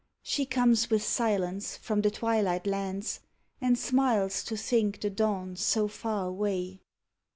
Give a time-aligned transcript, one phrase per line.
[0.23, 3.19] She comes with Silence from the twilight lands,
[3.61, 6.81] And smiles to think the dawn so far away.